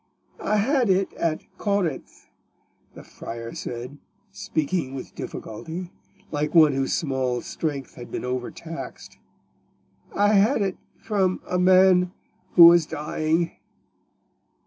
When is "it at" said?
0.89-1.43